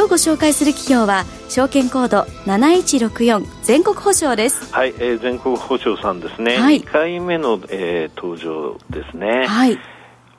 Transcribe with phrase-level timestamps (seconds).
[0.00, 4.72] 今日ご紹介する企業は証券コード7164全国保証です。
[4.72, 9.46] はい、えー、全国保証さんですね、はい、2回目の、えー、登場ですね。
[9.46, 9.78] はい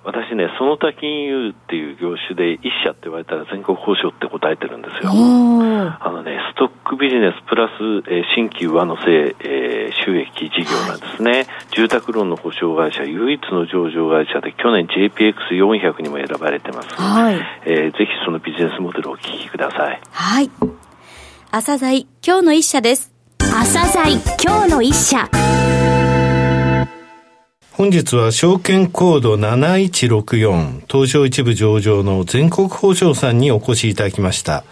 [0.04, 5.12] 私ね、その他金融っていう業種で一社って言われたら全国保証って答えてるんですよ。
[5.14, 7.72] あのね、ストックビジネスプラス、
[8.10, 16.90] えー、新規上乗せ、えー、収益事業なんですね、はい、住宅ローンの保証会社、唯一の上場会社で去年 JPX400 にも選ばれてます。
[16.96, 20.02] はい、えー、ぜひそのビジネスモデルをお聞きください。
[20.10, 20.50] はい。
[21.52, 23.12] 朝鮮今日の一社です。
[23.38, 25.30] 朝鮮今日の一社。
[27.74, 34.66] 本日は証券コード7164東証一部上場の全国保証さんにお越しいただきました。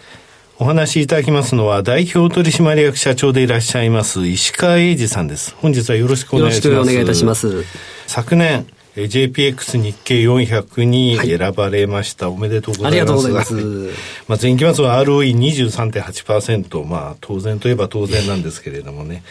[0.58, 5.54] お話しいただきますのは代表取締役社長でいらっしゃいます石川英二さんです。
[5.56, 6.68] 本日はよろしくお願いします。
[6.68, 7.64] よろしくお願いいたします。
[8.06, 12.92] 昨年、JPX 日経400に選ばれました、はい、おめでとうございます。
[12.92, 13.54] ありがとうございます。
[14.28, 19.22] まあ前期末は ROE23.8%、まあ当然といえば当然なんですけれどもね。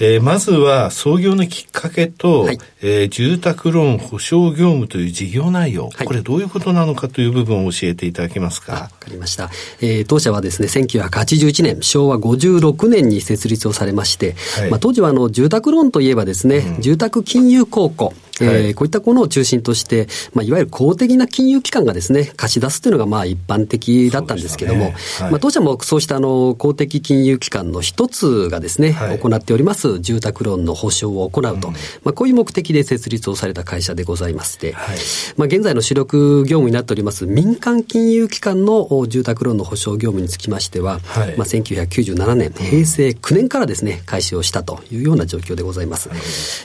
[0.00, 8.72] えー、まずは創業のきっかけと、はい、えー、住宅ローン保証業務という事業内容、はい、これどういうことなのかという部分を教えていただけますか？
[8.72, 9.50] わかりました。
[9.80, 24.96] えー、当社はですね、1981年、昭和56年に設立をされまして、はい、まあ当時はあの住宅ローンといえばですね、うん、住宅金融公庫、えー、こういったものを中心として、まあ、いわゆる公的な金融機関がですね、貸し出すというのがまあ一般的だったんですけども、ね。
[25.20, 34.96] はい、まあ、当社もそうしたあの公的金融機関の一つがですね、はい、行っております住宅ローンの保証を行うと、うん、まあ、こういう目的で設立をされた会社でございまして、はい、
[35.36, 41.00] まあ、現在の主力業務になっております民間金融機関の住宅ローンの保証業務につきましては、
[41.36, 46.10] まあ、1997年、平成9年からですね、開始をしたというような状況でございます。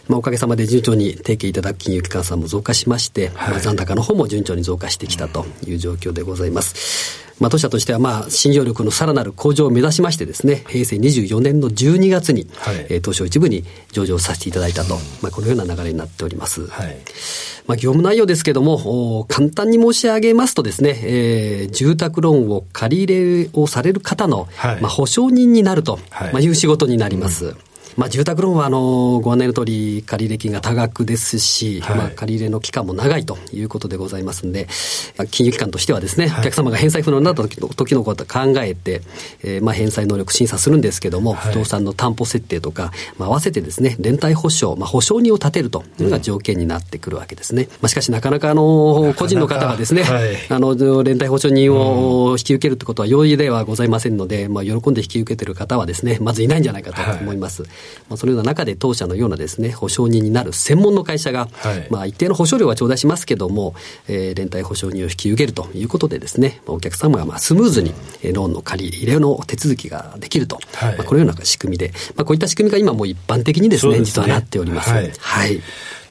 [0.07, 7.21] まあ、おかげさまで順調に提携いただく金融機関さんも増加しまして、はい、まあ、残高の方も順調に増加してきたという状況でございます。
[7.41, 16.67] まあ、当社としては、まあ、新業力のさらなる向上を目指しましてですね、平成24年の12月に、はい、えー、東証一部に上場させていただいたと、うん、まあ、このような流れになっております。
[16.67, 16.95] はい、
[17.65, 27.45] まあ、業務内容ですけども、簡単に申し上げますとですね、えー、住宅ローンを借り入れをされる方の、はい、まあ、保証人になると、まあ、いう仕事になります。
[27.47, 27.57] うん
[27.97, 34.67] まあ、住宅ローンはあのご案内の通り、借入金が多額ですし、はい、まあ、借入の期間も長いということでございますんで、
[35.31, 39.01] 金融機関としてはですね、はい、お客様が返済不能になった時の時のことを考えて、
[39.43, 47.67] えー、まあ返済能力審査するんですけども、はい、不動産の担保設定とか、まあ、合わせてですね、連帯保証、まあ、保証人を立てるというのが条件になってくるわけですね。
[47.81, 50.03] まあ、しかしなかなかあの個人の方がですね、
[50.49, 57.63] あの連帯保証人を引き受けるということは容易ではございませんので、まあ、喜んで引き受けている方はですね、まずいないんじゃないかと思います。
[58.09, 63.75] まあ、そのような中で当社のようなですね、保証人になる専門の会社が、はい、まあ一定の保証料は頂戴しますけども、
[64.07, 67.93] えー、連帯保証人を引き受けるということでですね、お客様がまあスムーズに
[68.33, 74.89] ローンの借り入れの手続きができると、はい、まあこのような仕組みで、まあこういった仕組みが今もう一般的にですね、すね実はなっております。
[74.89, 75.11] はい。
[75.17, 75.61] はい、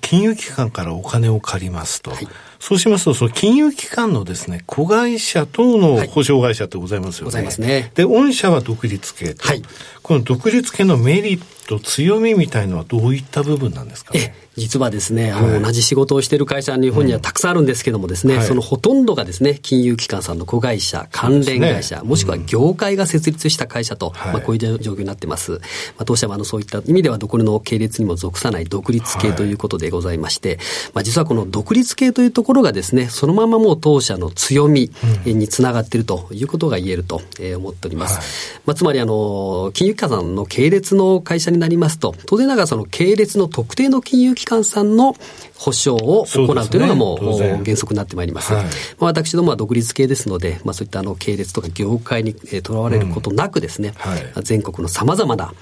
[0.01, 2.11] 金融機関からお金を借りますと。
[2.11, 2.29] はい
[2.61, 7.25] そうしますと、その金融機関のですね、子会社等の保証会社ってございますよね。
[7.25, 7.91] ございますね。
[7.95, 9.63] で、御社は独立系はい。
[10.03, 25.53] この独立系のメリット、強みみたいのはどういった部分なんですか、ね、実はですね、あの、同じ仕事をしている会社、日本にはたくさんあるんですけどもですね、うんそのほとんどがですね、金融機関さんの子会社、関連会社、ね、もしくは業界が設立した会社と、まあ、こういう状況になってます。
[25.53, 25.59] ま
[26.01, 30.59] あ、当社はあのそういった意味では、どこの系列にも属さない独立系ということでございまして、
[30.95, 34.91] まあ、実はこの独立系というところがですね、そのままもう当社の強み
[35.25, 37.23] につながっているということが言えると
[37.57, 38.61] 思っております。
[38.67, 45.15] まあ、つまり、あの、金融機関さんの系列の会社になりますと、当然ながらその系列の特定の金融機関さんの
[45.57, 48.55] 保証を行うというのがもう原則になってまいります。
[48.55, 48.71] はい、ま
[49.01, 55.53] あ、私どもは独立系ですので、まあ、そういったあの系列とか業界にとらわれることなくですね、うんはい、全国のさまざまな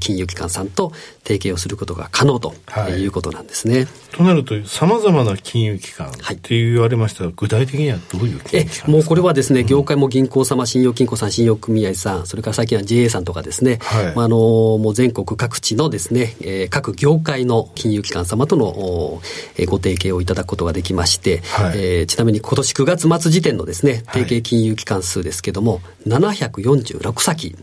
[0.00, 0.92] 金融機関さんと
[1.24, 2.54] 提携をすることが可能と
[2.90, 3.06] い。
[3.06, 3.78] うことなんですね。
[3.78, 19.20] はい、となると、さまざまな金融機関って言われましたが、具体的にはどういう金融機関もうこれはですね、業界も銀行様、信用金庫さん、信用組合さん、それから最近は JA さんとかですね、はい、まあ、あのもう全国各地のですね、えー、各業界の金融機関様との
[19.66, 27.56] ご提携をいただくことができまして、はい、えー、ちなみに今年9月末時点のですね、提携金融機関数ですけども、はい、746先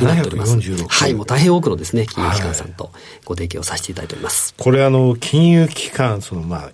[0.00, 0.56] になっております。
[0.88, 2.90] はい、もう大変多くのですね、金融機関さんと
[3.24, 4.54] ご提携をさせていただいております。
[4.58, 6.72] これあの、金融機関、そのまあ、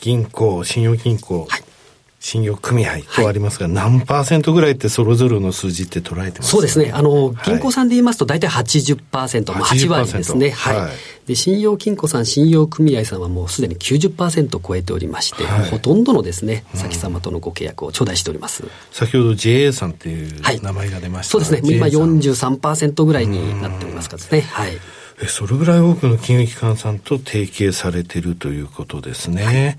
[0.00, 1.62] 銀行、信用金庫、はい、
[2.20, 6.90] 信用組合とありますが、はい、何パーセントぐらいってそれぞれの数字って捉えてます、そうですね。
[6.92, 10.50] あの、銀行さんで言いますと大体80%、はい、8割ですね。
[10.50, 10.76] はい。
[10.76, 10.90] はい、
[11.26, 18.64] で、信用金庫さん、信用組合さんはもうすでに90%超えておりまして、はい、ほとんどのですね、先様とのご契約を頂戴しております。
[18.90, 20.32] 先ほど JA さんっていう
[20.62, 21.76] 名前が出ました、はい、そうですね。
[21.76, 24.40] 今43%ぐらいになっておりますからですね。
[24.40, 24.76] はい。
[25.26, 29.78] それぐらい多くの金融機関さんと提携されているということですね。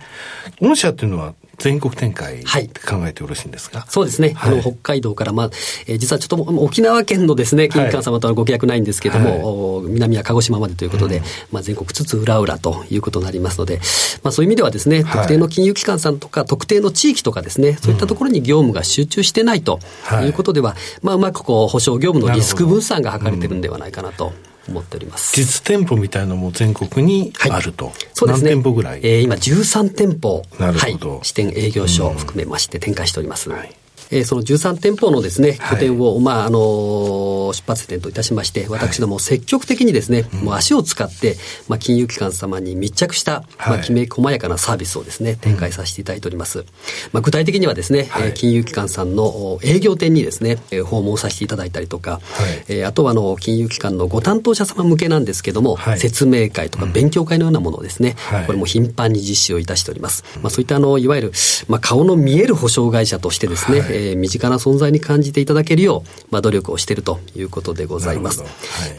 [0.61, 4.33] 御社っていうのは全国展開って考えてよろしいんですか、はい、そうですね。
[4.35, 5.49] はい、あの、北海道から、まあ、
[5.87, 13.79] えー、実はちょっと沖縄県のですね、金融機関様とはご契約ないんですけれども、はい、南は鹿児島までということで、うん、まあ、全国津々浦々ということになりますので、
[14.23, 19.79] まあ、そういう意味ではですね、特定の金融機関さんとか、特定の地域とかですね、そういったところに業務が集中してないと
[20.23, 24.33] いうことでは、まあ、うまくこう、保証業務のリスク分散が図れてるんではないかなと。
[24.69, 25.35] 思っております。
[25.35, 28.51] 実店舗みたいなのも全国にあると、はい、そうですね。
[28.51, 30.43] 何店舗ぐらい、えー、今13店舗。
[30.59, 33.78] なるほど、はい、支店営業所を含めまして展開しております、はい
[34.11, 41.35] えー、その13店舗のですね、拠点を、はい、まあ、あの、出発点といたしまして、私ども積極的にですね、はい、もう足を使って、
[41.67, 46.65] まあ、金融機関様に密着した、まあ、きめ細やかなサービスをですね、展開させていただいております。
[47.13, 52.21] まあ、具体的にはですね、はい、金融機関さんの営業店にですね、訪問させていただいたりとか、はい、
[52.67, 58.15] えー、あとは、あの、金融機関のご担当者様向けなんですけども、説明会とか勉強会のようなものをですね、
[58.47, 60.23] これも頻繁に実施をいたしております。
[60.41, 61.31] まあ、そういった、あの、いわゆる、
[61.67, 68.41] まあ、顔の見える保証会社としてですね、えー、身近な存在に感じていただけるよう、まあ、努力をしているということでございます。
[68.41, 68.49] はい、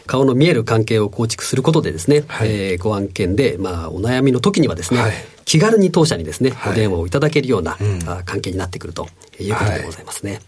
[0.05, 5.13] 顔の見える関係を構築することでですね、はい、えー、ご案件で、まあ、お悩みの時にはですね、はい、
[5.45, 9.07] 気軽に当社にですね、お電話をいただけるような、うん、関係になってくると
[9.39, 10.39] いうことでございますね。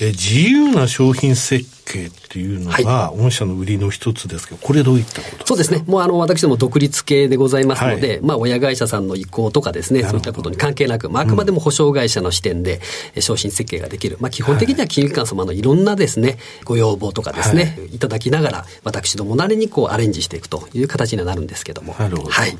[0.00, 5.84] え自由な商品設計っていうのが、御社の売りの一つですけど、これどういったことそうですね。
[5.86, 12.80] もうあの、私ども独立系でございますので、はい、まあ、親会社さんの意向とかですね、そういったことに関係なく、まあ、あくまでも保証会社の視点で、
[13.18, 14.16] 商品設計ができる。
[14.20, 21.94] まあ、基本的には金融機関様のいろんなですね、ご要望とかですね、はい、いただきながら、私どもなりにこう、アレンジしていくという形にはなるんですけども。
[21.98, 22.30] なるほど。
[22.30, 22.56] はい。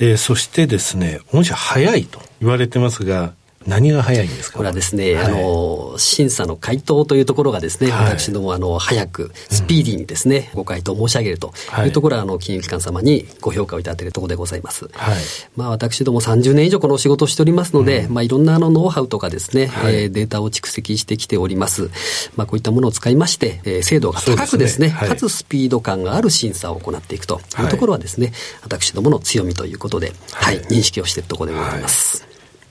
[0.00, 3.34] えー、そしてですね、御社早いと言われてますが、
[3.66, 4.56] 何が早いんですか？
[4.56, 11.52] これはですね、はい、あの、審査の回答というところがですね、はい、私ども、あの、早く、スピーディーにですね、うん、ご回答申し上げると
[11.84, 11.88] い。
[11.88, 14.88] うところは、あの、金融機関様にご評価をいただいているところでございます。
[14.92, 15.16] はい。
[15.56, 21.90] まあ、私ども30年以上この仕事をしておりますので、うん、まあ、いろんなあの、ノウハウとかですね、はい、えー、データを蓄積してきております。
[22.36, 28.32] まあ、こういったものを使いまして、えー、精度が高くですね、すねかつスピード感がある審査を行っていくというところはですね、
[28.62, 32.29] 私どもの強みということで、はい、認識をしているところでございます。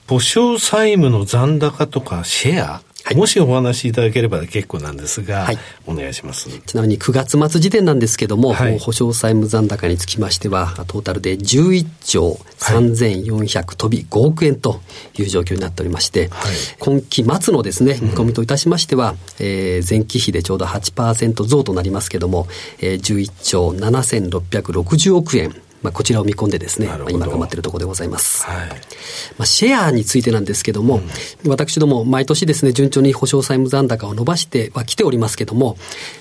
[0.10, 5.58] 保証債務の残高とかシェアはい、もしお話しいただければ結構なんですが、はい、
[5.88, 6.50] お願いします。
[6.50, 14.82] ちなみに9月末時点なんですけども、はい、保証債務残高につきましては、トータルで11兆3400飛び5億円と
[15.18, 22.48] いう状況になっておりまして、はい、今期末のですね、見込みといたしましては、うん、えー、前期比でちょうど8%増となりますけども、
[22.80, 28.46] えー、11兆7660億円、まあ、こちらを見込んでですね、まあ、今頑張っているところでございます。
[28.46, 28.76] はい、ま
[29.44, 31.02] あ、シェアについてなんですけども、
[31.44, 35.78] うん、私ども毎年ですね、順調に保証債務残高を伸ばしてはきておりますけども、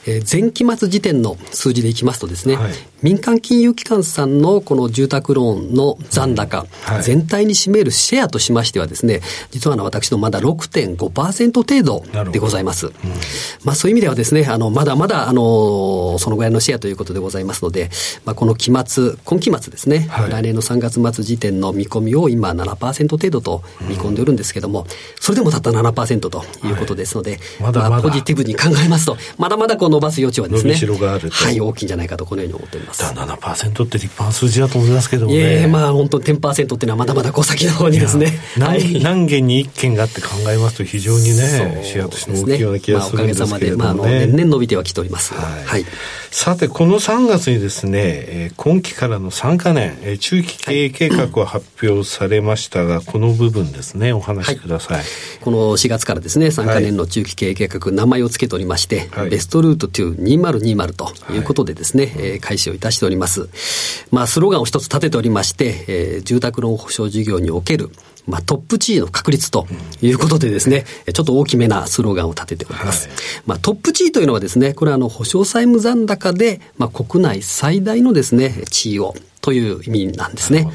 [0.07, 2.73] えー、前期末時点の数字でいきますとですね、はい、
[3.03, 6.95] 民間金融機関さんのこの住宅ローンの残高、うん。
[6.95, 12.87] はい、全体に占めるシェアとしましてはですね、実はあの私どもまだ6.5%程度でございます。
[12.87, 12.93] うん、
[13.65, 17.91] まあそういう意味ではですね、あの、まだまだあの、そのぐらいのシェアということでございますので、
[18.25, 24.87] まあこの期末、今期期末ですね、はい、来年の3月末時点の見込みを今7%程度と見込んでおるんですけども、
[25.21, 33.03] それでもたった7%ということですので、はい、まだまだポジティブに考えますと、まだまだこう伸ばす余地はですね、はい、大きいんじゃないかと、このように思っております。
[33.03, 35.35] 7%って立派な数字だと思いますけどね。
[35.35, 38.39] いえ、まあ本当に10%っていうのはまだまだ小先の方にですね。
[38.59, 45.35] 何何件に1件があって考えますと非常にね、シェアとして大きいような気がするんですけれども、ね、まあ、おかげさまで、まあ、あの年々伸びてはきております。
[45.35, 45.65] はい。
[45.65, 45.87] はい、
[46.31, 54.97] さて、この3月にですね、えー、今期からの3か年、えー、中期経営計画を発表されましたが、はい、この部分ですね、お話しください。
[54.99, 55.07] はい、
[55.41, 63.49] この4月からですね、3か年の中期経営計画、名前を付けておりまして、ベストルート2020ということでですね、はい、えー、開始をいたしております。
[64.11, 67.91] まあ、スローガンを一つ立てておりまして、えー、住宅ローン保証事業における
[68.29, 69.67] まあ、トップ地位の確率と
[70.03, 73.09] いうことでですね、うん、ちょっと大きめなスローガンを立てております。
[73.09, 73.17] はい、
[73.47, 80.69] まあ、トップ地位というのはですね、これはあの、保証債務残高で、まあ、国内最大のですね、地位をという意味なんですね。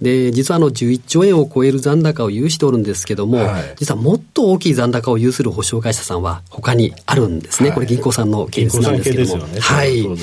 [0.00, 7.70] で、実はあの11兆円を超える残高を有しておるんですけども、はい、実はもっと大きい残高を有する保証会社さんは他にあるんですね。
[7.70, 9.46] はい、これ銀行さんのケースなんですけども。
[9.46, 10.06] ね、はい。
[10.06, 10.18] はい、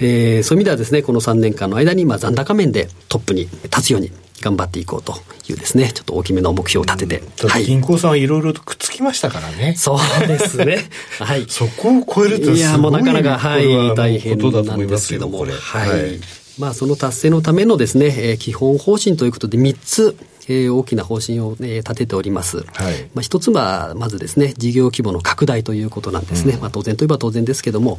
[0.00, 4.10] えー、そういう意味ではですね、この3年間の間に、まあ残高面でトップに立つように
[4.40, 5.14] 頑張っていこうと
[5.48, 7.46] いうですね、ちょっと大きめの目標を立てて。
[7.46, 9.74] はい、銀行さんはいろいろとくっつきましたからね。
[9.76, 10.78] そうですね。
[11.20, 11.46] はい。
[11.48, 15.46] そこを超えるといや、もうなかなか、はい、大変なんですけども。
[15.46, 16.20] はい。
[16.58, 22.58] まあ、その達成のためのですね、えー、基本方針ということで3つ、えー、大きな方針を、えー、立てております。
[22.58, 22.66] はい、
[23.14, 26.54] まあ、一つは、まずですね、事業規模の拡大ということなんですね。
[26.54, 27.98] うん、まあ、当然といえば当然ですけども、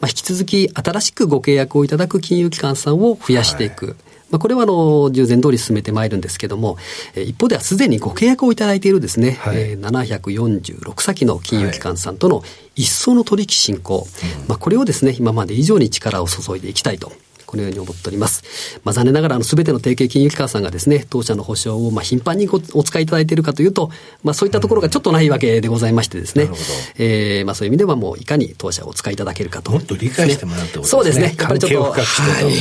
[0.00, 3.86] まあ、引き続き新しくご契約をいただく金融機関さんを増やしていく。
[3.86, 3.96] はい
[4.32, 6.78] まあ、これはあの従前通り進めてまいるんですけども、
[7.14, 12.42] え一方ではすでにご契約をいただいているですね、はい、えー、746先の金融機関さんとの
[12.74, 14.06] 一層の取引進行、はい、
[14.48, 17.12] まあ、これをですね、今まで以上に力を注いでいきたいと
[17.52, 18.80] このように思っております。
[18.82, 23.90] まあ、残念ながら、あの、すべての提携金融機関さんがですね、当社の保証を、まあ、頻繁にお使いいただいているかというと、
[24.22, 26.54] まあ、そういったところがちょっとないわけでございましてですね、うん、
[26.96, 29.70] えー、まあ、そういう意味ではもう、いかに当社をお使いいただけるかと。
[29.70, 30.90] もっと理解してもらうってことですね。
[30.90, 31.24] そうですね。
[31.38, 31.98] やっぱりちょっと、は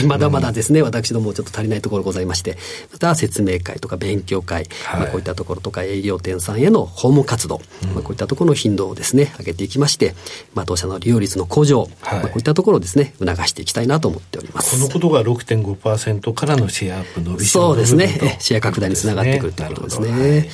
[0.03, 2.57] い、まだまだですね、私どもちょっと足りないところございまして、
[2.91, 10.15] また説明会とか勉強会、はい、まあ、こういったところとか営業店さんへの訪問活動、うん、まあ、こういったところの頻度をですね、上げていきまして、
[10.53, 14.75] まあ、当社の利用率の向上、はい、まあ、こういったところをですね、促していきたいなと思っております。
[14.75, 18.37] このことが6.5 0.5%からのシェアアップ伸びそうですね。
[18.39, 20.49] シェア拡大につながってくるということですね。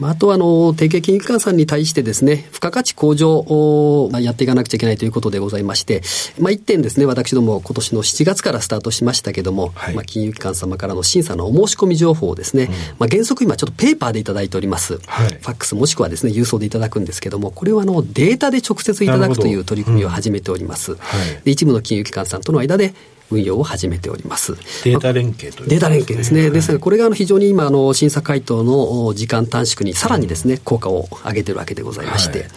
[0.00, 6.02] まあ、あとは、あの、提携金融機関さんに対してですね、付加価値向上を、まあ、やっていかなくちゃいけないということでございまして、
[6.40, 14.98] まあ、一点ですね、私ども今年の7月からスタートしましたけども、はい、まあ、金融機関様からの審査のお申し込み情報をですね、うん、まあ、原則今ちょっとペーパーでいただいております。
[15.06, 20.92] はい、ファックスもしくはですね、郵送でいただくんですけども、これをあの、データで直接いただくという取り組みを始めております。
[20.92, 22.94] うんはい、で一部の金融機関さんとの間で、
[23.30, 24.54] 運用を始めております。
[24.84, 26.42] データ連携という、データ連携ですね。
[26.42, 32.48] はい、ですが、これがあの非常に今、あの、審査回答の時間短縮にさらにですね、効果を上げてるわけでございまして、はい、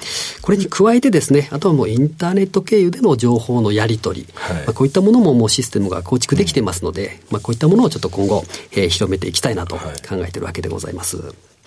[0.42, 11.18] これに加えてですね、あとはもうインターネット経由での情報のやり取り、はい、まあ、こういったものももうシステムが構築できてますので、まあ、こういったものをちょっと今後、えー、広めていきたいなと考えてるわけでございます。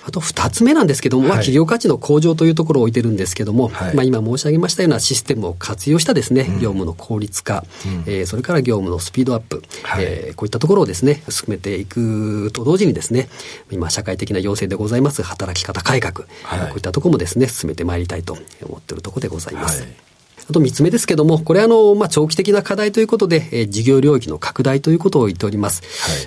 [0.07, 13.29] あと二つ目なんですけども、はい、企業価値の向上というところを置いてるんですけども、はい、まあ今申し上げましたようなシステムを活用したですね、うん、業務の効率化、うん、えー、それから業務のスピードアップ、はい、えー、こういったところをですね、進めていくと同時にですね、
[13.71, 20.10] 今社会的な要請でございます働き方改革、はい、こういったところもですね、進めてまいりたいと思っているところでございます。
[20.49, 25.83] あと三つ目ですけども、これあの、まあ、長期的な課題ということで、えー、事業領域の拡大ということを言っております。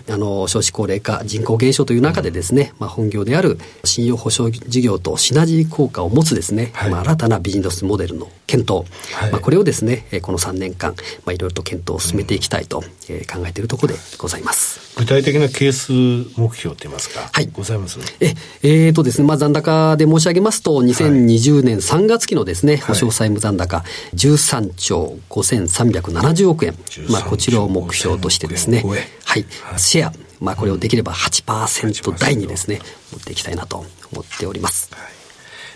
[0.08, 14.80] はい、あの、少子高齢化、人口減少という中でですね、うん、まあ、本業である信用保証事業とシナジー効果を持つですね、はい、まあ、新たなビジネスモデルの検討、はい、まあ、これをですね、この3年間、まあ、いろいろと検討を進めていきたいと、え考えているところでございます。
[14.98, 15.92] 具体的なケース
[16.40, 18.00] 目標って言いますか、はい、ございます？
[18.20, 23.84] え、えーとですね、まあ、残高で申し上げますと、2020年3月期のですね、保証債務残高、
[24.16, 26.76] 13兆5370億円、
[27.10, 28.84] まあ、こちらを目標としてですね、
[29.26, 29.46] はい、
[29.78, 32.80] シェア、まあ、これをできれば8%台にですね、
[33.12, 34.90] 持っていきたいなと思っております。
[34.94, 35.14] はい。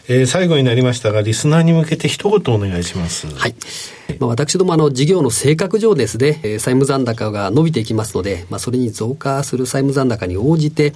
[0.10, 3.28] えー、最後になりましたが、リスナーに向けて一言お願いします。
[3.28, 3.56] はい。
[4.20, 10.94] まあ、私どもあの事業の性格上ですね、えー、債務残高が伸びていきますので、まあ、それに増加する債務残高に応じて、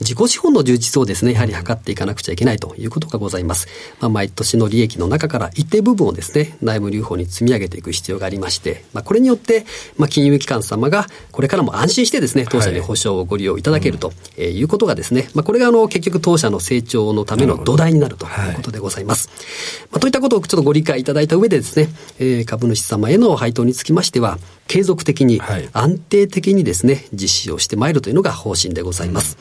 [0.00, 3.66] 自己資本の充実をですね、やはり図っていかなくちゃいけないということがございます。
[4.00, 9.64] まあ、毎年の利益の中から一定部分をですね、内部留保に積み上げていく必要がありまして、まあ、これによって、
[9.96, 19.28] まあ、金融機関様がこれからも安心してですね、当社に保証をご利用いただけるということがですね、まあ、これがあの結局当社の成長のための土台になるということでございます。
[19.90, 21.88] まあ、といったことをちょっとご理解いただいた上でですね、
[22.18, 25.40] えー、株主様への配当につきましては、継続的に、
[25.72, 29.36] 安定的にですね、実施をしてまいるというのが方針でございます。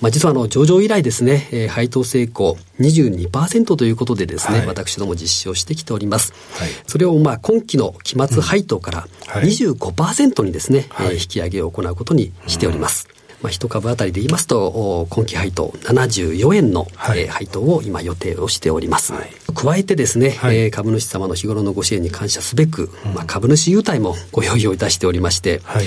[0.00, 6.34] まあ、実はあの上場以来ですね、えー、配当成功22%ということでですね、はい、私ども実施をしてきております。
[6.58, 13.15] はい、それをまあ今期の期末配当から25%にですね、はい、えー、引き上げを行うことにしております。
[13.46, 19.12] まあ、一株当たりで言いますと、今期配当74円の、はい、えー、配当を今予定をしております。
[19.12, 25.84] はい、加えてですね、はい、えー、株主様の日頃のご支援に感謝すべく、うん、まあ、株主優待もご用意をいたしておりまして、はい。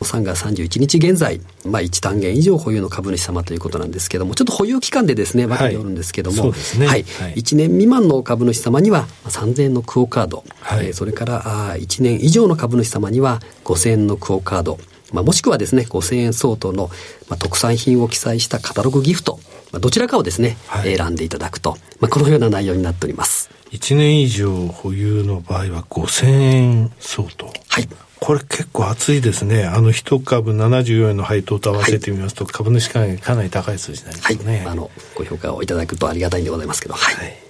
[0.00, 6.86] 3月31日現在、まあ、1単元以上保有の株主様ということなんですけども、ちょっと保有期間でですね、分けておるんですけども、はい、ね。
[6.88, 14.78] はい、1年未満の株主様には3000円のクオカード、はい、えー、それからあ1年以上の株主様には5000円のクオカード、
[15.12, 16.90] まあ、もしくはですね、5000円相当の、
[17.28, 19.40] まあ、特産品を記載したカタログギフト、
[19.72, 23.50] まあ、どちらかをですね、はい、選んでいただくと、まあ、このような内容になっております。
[23.70, 27.46] 1年以上保有の場合は5000円相当。
[27.46, 27.88] はい。
[28.20, 29.64] これ結構熱いですね。
[29.64, 34.56] あの一株74円の配当と合わせてみますと、はい、株主還元かなり高い数字になりますね。
[34.58, 37.14] はい、あの、ご評価をいただくとありがたいんでございますけど、はい。
[37.14, 37.47] はい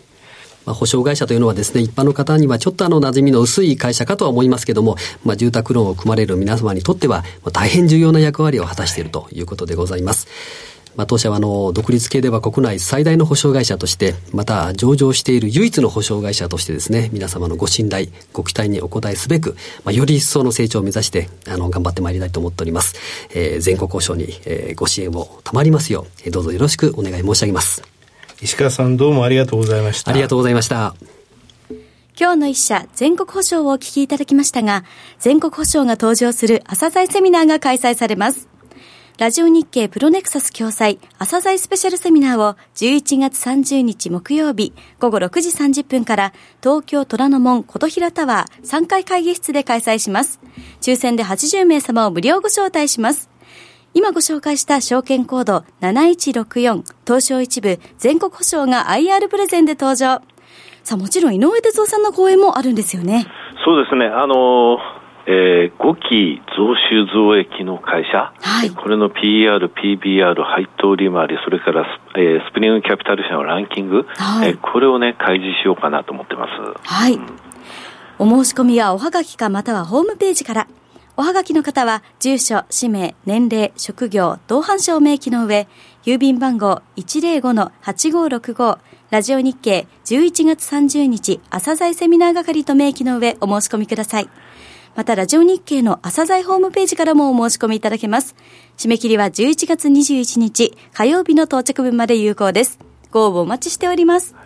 [0.69, 10.29] まあ、保証会社というのはですね、一般の方にはちょっとあの馴染みの薄い会社かとは思いますけども、まあ、住宅ローンを組まれる皆様にとっては、ま、大変重要な役割を果たしているということでございます。
[10.95, 22.95] まあ、当社はあの独立系では国内最大の保証会社として、また上場している唯一の保証会社としてですね、皆様のご信頼、ご期待にお応えすべく、まあ、より一層の成長を目指して、あの、頑張ってまいりたいと思っております。
[23.33, 27.98] えー、全国保証に、えー、ご支援を賜りますよう、どうぞよろしくお願い申し上げます。
[28.41, 30.11] 石川さんどうもありがとうございました。
[30.11, 30.95] ありがとうございました。
[32.19, 34.85] 今日の一社、全国保証をお聞きいただきましたが、
[35.19, 38.49] 全国保証が登場する朝鮮セミナーが開催されます。
[39.19, 50.39] ラジオ日経プロネクサス共催朝鮮スペシャルセミナーを11月30日木曜日午後6時30分から東京虎ノ門琴平タワー3階会議室で開催します。
[50.81, 53.29] 抽選で80名様を無料ご招待します。
[53.95, 60.23] 今ご紹介した証券コード7164東証一部全国保証が IR プレゼンで登場。
[60.85, 63.27] さあもちろん井上哲夫さんの講演もあるんですよね。
[63.65, 64.07] そうですね。
[64.07, 64.99] あのー
[65.31, 76.51] えー、5期増収増益の会社、はい、これの PR、PBR、配当利回り、それからス,、えー、スプリングキャピタル社のランキング、はい、えー、これをね、開示しようかなと思ってます。
[76.83, 77.13] はい。
[77.13, 77.27] うん、
[78.19, 80.67] お申し込みはおはがきかまたはホームページから。
[81.21, 85.67] おはがきの方は、住所、氏名、年齢、職業、同伴証明記の上、
[86.05, 88.79] 郵便番号105-8565、
[89.11, 94.29] ラジオ日経11月30日朝鮮セミナー係と明記の上お申し込みください。
[94.95, 98.37] また、ラジオ日経の朝鮮ホームページからもお申し込みいただけます。
[98.77, 102.79] 締め切りは11月21日火曜日の到着分まで有効です。
[103.11, 104.37] ご応募お待ちしております。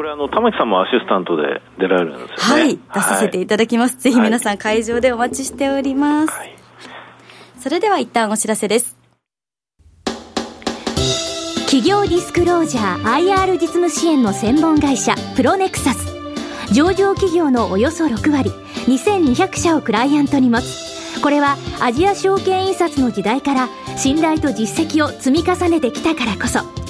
[0.00, 2.62] これあの玉木さんもアシスタントで出られるんですよね。
[2.62, 3.96] はい、出させていただきます。
[3.96, 6.32] はい、ぜひ皆さん会場でお待ちしております。
[6.32, 6.56] はい、
[7.58, 8.96] それでは一旦お知らせです。
[11.66, 16.06] 企業ディスクロージャー IR 実務支援の専門会社プロネクサス。
[16.72, 18.48] 上場企業のおよそ6割、
[18.86, 21.20] 2200社をクライアントに持つ。
[21.20, 26.89] これはアジア証券印刷の時代から信頼と実績を積み重ねてきたからこそ。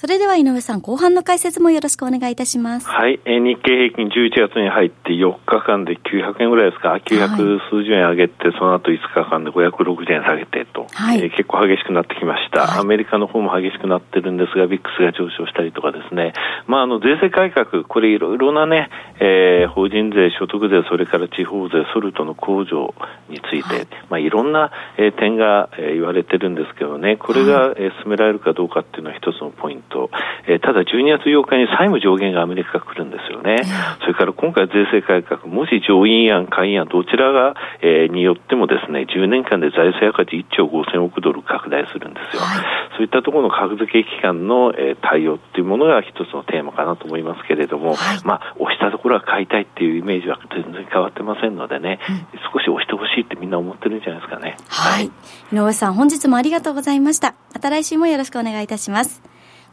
[0.00, 2.88] それでは井上さん、後半の解説もよろしくお願いいたします。
[2.88, 3.20] はい。
[3.26, 16.32] えー、日経平均11月に入って4日間で900円ぐらいですか、900数十円上げて、その後5日間で560円下げてと、はい、えー、結構激しくなってきました、はい、アメリカの方も激しくなってるんですが、 VIX が上昇したりとかですね、
[16.66, 18.88] まあ、あの、税制改革、これいろいろなね、
[19.20, 22.94] えー、法人税、所得税、それから地方税、ソルトの控除
[23.28, 23.86] について、はい。
[24.08, 29.89] まあ、いろんな、えー、点が、えー、言われてるんですけどね、これが、えー、進められるかどうかっていうのは一つのポイント。
[29.90, 30.10] と、
[30.46, 33.58] えー、ただ12月8日に債務上限がアメリカが来るんですよね。
[34.00, 42.42] それから今回税制改革、もし上院案、下院案、どちらが、えー、によってもですね、10年間で財政赤字1兆5000億ドル拡大するんですよ。
[42.42, 42.64] はい、
[42.96, 54.56] そういったところの格付け機関の、えー、対応っていうものが一つのテーマかなと思いますけれども、はい、まあ、押したところは買いたいっていうイメージは全然変わってませんのでね、うん、少し押してほしいってみんな思ってるんじゃないですかね。
[54.68, 55.10] はい。
[55.52, 57.34] 井上さん、本日もありがとうございました。
[57.52, 59.29] また来週もよろしくお願いいたします。